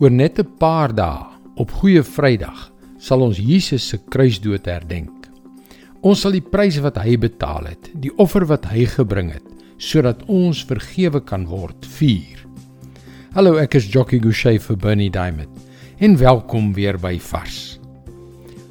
Oor 0.00 0.10
net 0.10 0.38
'n 0.38 0.48
paar 0.58 0.94
dae, 0.94 1.26
op 1.56 1.70
Goeie 1.70 2.02
Vrydag, 2.02 2.72
sal 2.98 3.20
ons 3.20 3.36
Jesus 3.36 3.88
se 3.88 3.98
kruisdood 4.08 4.64
herdenk. 4.66 5.28
Ons 6.02 6.20
sal 6.20 6.32
die 6.32 6.40
prys 6.40 6.78
wat 6.80 6.96
hy 6.96 7.16
betaal 7.16 7.66
het, 7.66 7.90
die 7.94 8.12
offer 8.16 8.46
wat 8.46 8.64
hy 8.64 8.86
gebring 8.86 9.32
het, 9.32 9.44
sodat 9.76 10.22
ons 10.26 10.64
vergewe 10.64 11.20
kan 11.20 11.46
word, 11.46 11.86
vier. 11.86 12.40
Hallo, 13.34 13.56
ek 13.56 13.74
is 13.74 13.92
Jockey 13.92 14.18
Gouchee 14.18 14.58
vir 14.58 14.76
Bernie 14.76 15.10
Diamond 15.10 15.50
en 15.98 16.16
welkom 16.16 16.72
weer 16.72 16.98
by 16.98 17.18
Vars. 17.18 17.78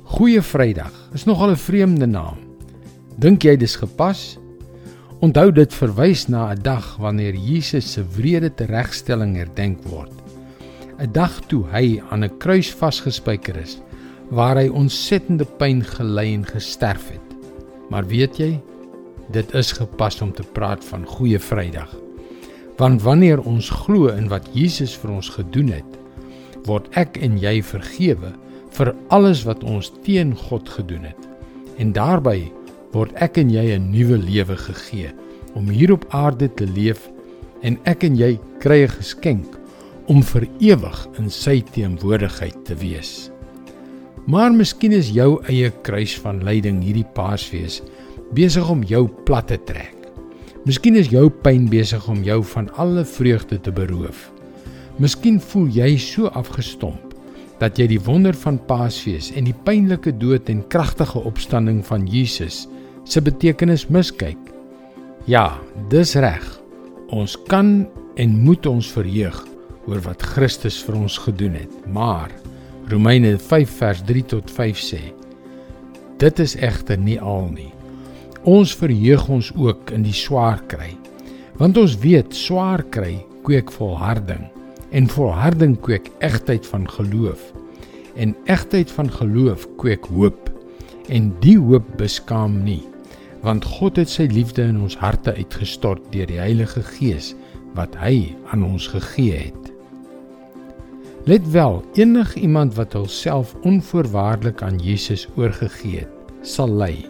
Goeie 0.03 0.41
Vrydag 0.41 0.91
is 1.13 1.25
nogal 1.25 1.51
'n 1.51 1.55
vreemde 1.55 2.07
naam. 2.07 2.37
Dink 3.19 3.43
jy 3.43 3.55
dis 3.57 3.75
gepas? 3.75 4.37
Onthou 5.21 5.51
dit 5.51 5.73
verwys 5.73 6.27
na 6.27 6.51
'n 6.51 6.61
dag 6.61 6.97
wanneer 6.97 7.35
Jesus 7.35 7.91
se 7.93 8.03
wrede 8.17 8.49
teregstelling 8.49 9.35
herdenk 9.35 9.83
word. 9.83 10.20
'n 11.01 11.09
Dag 11.17 11.39
toe 11.49 11.63
hy 11.73 11.97
aan 12.13 12.23
'n 12.23 12.37
kruis 12.37 12.69
vasgespijker 12.77 13.57
is 13.57 13.79
waar 14.29 14.55
hy 14.55 14.67
ontsettende 14.69 15.45
pyn 15.57 15.81
gely 15.83 16.27
en 16.33 16.45
gesterf 16.45 17.09
het. 17.09 17.29
Maar 17.89 18.05
weet 18.07 18.37
jy, 18.37 18.61
dit 19.33 19.53
is 19.57 19.71
gepas 19.71 20.21
om 20.21 20.31
te 20.31 20.43
praat 20.53 20.85
van 20.85 21.05
Goeie 21.05 21.39
Vrydag. 21.39 21.89
Want 22.77 23.01
wanneer 23.01 23.41
ons 23.41 23.69
glo 23.69 24.13
in 24.13 24.29
wat 24.29 24.47
Jesus 24.53 24.93
vir 24.95 25.11
ons 25.11 25.29
gedoen 25.29 25.73
het, 25.73 25.97
word 26.69 26.87
ek 26.93 27.17
en 27.17 27.39
jy 27.41 27.63
vergewe 27.63 28.31
vir 28.77 28.93
alles 29.09 29.41
wat 29.43 29.63
ons 29.63 29.91
teen 30.05 30.35
God 30.37 30.69
gedoen 30.69 31.03
het. 31.09 31.29
En 31.77 31.91
daarbey 31.91 32.51
word 32.93 33.11
ek 33.17 33.41
en 33.41 33.49
jy 33.49 33.73
'n 33.73 33.89
nuwe 33.89 34.17
lewe 34.17 34.57
gegee 34.57 35.09
om 35.53 35.69
hier 35.69 35.91
op 35.91 36.05
aarde 36.09 36.53
te 36.53 36.67
leef 36.67 37.09
en 37.61 37.79
ek 37.83 38.03
en 38.03 38.15
jy 38.15 38.39
kry 38.59 38.83
'n 38.83 38.95
geskenk 39.01 39.60
om 40.11 40.19
vir 40.27 40.43
ewig 40.59 40.97
in 41.21 41.29
sy 41.31 41.61
teenwoordigheid 41.71 42.57
te 42.67 42.75
wees. 42.81 43.29
Maar 44.27 44.51
miskien 44.51 44.91
is 44.91 45.11
jou 45.15 45.37
eie 45.49 45.69
kruis 45.85 46.17
van 46.19 46.41
lyding 46.43 46.81
hierdie 46.83 47.07
Paasfees 47.15 47.79
besig 48.35 48.67
om 48.71 48.83
jou 48.87 49.05
plat 49.27 49.47
te 49.47 49.57
trek. 49.69 49.95
Miskien 50.67 50.99
is 50.99 51.09
jou 51.13 51.29
pyn 51.45 51.69
besig 51.71 52.03
om 52.11 52.19
jou 52.27 52.41
van 52.51 52.67
alle 52.81 53.05
vreugde 53.07 53.57
te 53.63 53.71
beroof. 53.71 54.27
Miskien 54.99 55.39
voel 55.39 55.71
jy 55.71 55.95
so 55.99 56.31
afgestomp 56.37 57.15
dat 57.61 57.79
jy 57.79 57.87
die 57.93 58.01
wonder 58.03 58.35
van 58.43 58.59
Paasfees 58.67 59.31
en 59.37 59.47
die 59.47 59.55
pynlike 59.65 60.11
dood 60.19 60.51
en 60.51 60.65
kragtige 60.73 61.23
opstanding 61.23 61.79
van 61.87 62.03
Jesus 62.09 62.65
se 63.07 63.23
betekenis 63.23 63.87
miskyk. 63.87 64.39
Ja, 65.29 65.55
dis 65.93 66.17
reg. 66.19 66.43
Ons 67.15 67.37
kan 67.47 67.87
en 68.19 68.37
moet 68.43 68.67
ons 68.67 68.91
verheug 68.91 69.39
oor 69.91 70.01
wat 70.05 70.23
Christus 70.23 70.79
vir 70.85 70.95
ons 71.01 71.17
gedoen 71.25 71.57
het. 71.59 71.73
Maar 71.91 72.31
Romeine 72.91 73.35
5 73.37 73.77
vers 73.81 74.01
3 74.07 74.23
tot 74.31 74.51
5 74.51 74.79
sê: 74.79 75.01
Dit 76.21 76.39
is 76.39 76.55
egter 76.55 76.99
nie 76.99 77.19
al 77.19 77.49
nie. 77.51 77.71
Ons 78.47 78.73
verheug 78.77 79.27
ons 79.29 79.51
ook 79.57 79.91
in 79.93 80.05
die 80.07 80.15
swaar 80.15 80.61
kry. 80.71 80.93
Want 81.59 81.77
ons 81.77 81.97
weet 82.01 82.33
swaar 82.33 82.83
kry 82.93 83.19
kweek 83.45 83.71
volharding 83.73 84.47
en 84.91 85.07
volharding 85.07 85.77
kweek 85.83 86.09
egtheid 86.23 86.65
van 86.67 86.87
geloof. 86.89 87.41
En 88.15 88.35
egtheid 88.45 88.91
van 88.91 89.11
geloof 89.11 89.67
kweek 89.81 90.07
hoop. 90.11 90.49
En 91.11 91.31
die 91.43 91.57
hoop 91.59 91.87
beskaam 91.97 92.61
nie, 92.63 92.83
want 93.43 93.65
God 93.65 93.97
het 93.99 94.11
sy 94.11 94.27
liefde 94.31 94.63
in 94.69 94.79
ons 94.85 94.95
harte 95.01 95.33
uitgestort 95.35 96.03
deur 96.13 96.29
die 96.29 96.39
Heilige 96.39 96.83
Gees 96.93 97.33
wat 97.75 97.95
hy 97.99 98.35
aan 98.53 98.63
ons 98.67 98.87
gegee 98.91 99.49
het. 99.49 99.70
Let 101.23 101.49
wel, 101.51 101.83
enige 101.93 102.39
iemand 102.39 102.73
wat 102.75 102.93
homself 102.93 103.55
onvoorwaardelik 103.61 104.61
aan 104.61 104.77
Jesus 104.77 105.27
oorgegee 105.35 105.99
het, 105.99 106.31
sal 106.41 106.71
ly. 106.73 107.05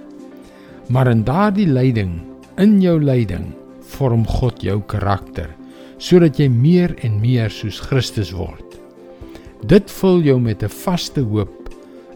Maar 0.92 1.08
in 1.08 1.23
daardie 1.23 1.67
lyding, 1.67 2.20
in 2.60 2.82
jou 2.82 2.99
lyding, 2.99 3.54
vorm 3.80 4.27
God 4.27 4.61
jou 4.64 4.82
karakter 4.86 5.49
sodat 6.02 6.39
jy 6.42 6.48
meer 6.49 6.95
en 7.05 7.20
meer 7.22 7.52
soos 7.54 7.77
Christus 7.80 8.32
word. 8.33 8.80
Dit 9.70 9.92
vul 10.02 10.23
jou 10.26 10.39
met 10.42 10.64
'n 10.64 10.73
vaste 10.83 11.22
hoop 11.22 11.70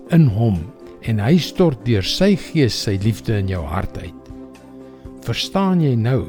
in 0.10 0.26
hom 0.28 0.58
en 1.02 1.20
hy 1.20 1.38
stort 1.38 1.86
deur 1.86 2.04
sy 2.04 2.36
gees 2.36 2.74
sy 2.74 2.98
liefde 3.04 3.38
in 3.38 3.48
jou 3.48 3.62
hart 3.62 3.98
uit. 3.98 4.24
Verstaan 5.22 5.82
jy 5.82 5.96
nou 5.96 6.26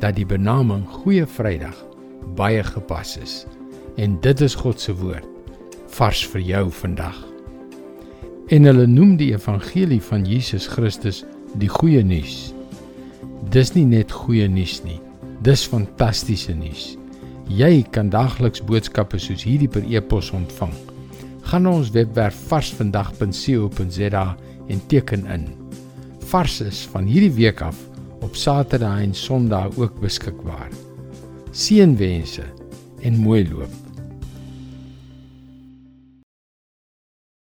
dat 0.00 0.14
die 0.14 0.26
benaming 0.26 0.86
Goeie 0.86 1.26
Vrydag 1.26 1.76
baie 2.36 2.62
gepas 2.62 3.16
is? 3.16 3.46
En 4.00 4.16
dit 4.20 4.40
is 4.40 4.54
God 4.56 4.80
se 4.80 4.94
woord 4.96 5.28
vars 5.92 6.22
vir 6.32 6.40
jou 6.40 6.64
vandag. 6.72 7.18
En 8.52 8.64
hulle 8.64 8.86
noem 8.88 9.16
die 9.20 9.32
evangelie 9.34 10.00
van 10.00 10.24
Jesus 10.28 10.66
Christus 10.72 11.22
die 11.60 11.68
goeie 11.68 12.00
nuus. 12.04 12.54
Dis 13.52 13.74
nie 13.76 13.84
net 13.88 14.12
goeie 14.12 14.48
nuus 14.48 14.78
nie. 14.86 14.96
Dis 15.44 15.66
fantastiese 15.68 16.54
nuus. 16.56 16.94
Jy 17.52 17.82
kan 17.92 18.08
daagliks 18.12 18.62
boodskappe 18.64 19.20
soos 19.20 19.44
hierdie 19.44 19.68
per 19.68 19.84
e-pos 19.84 20.30
ontvang. 20.32 20.72
Gaan 21.50 21.66
na 21.66 21.74
ons 21.82 21.92
webwerf 21.92 22.38
varsvandag.co.za 22.48 24.24
en 24.72 24.82
teken 24.88 25.26
in. 25.34 25.48
Vars 26.32 26.60
is 26.64 26.86
van 26.94 27.04
hierdie 27.10 27.34
week 27.36 27.60
af 27.60 27.76
op 28.22 28.38
Saterdag 28.38 29.02
en 29.02 29.14
Sondag 29.14 29.76
ook 29.76 30.00
beskikbaar. 30.00 30.70
Seënwense 31.52 32.46
en 33.02 33.16
mooi 33.18 33.44
loop. 33.48 33.91